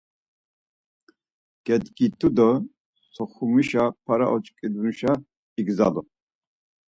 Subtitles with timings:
[1.65, 2.49] Gedgitu do
[3.13, 5.11] Soxumişa para oç̌ǩinduşa
[5.59, 6.01] igzalu.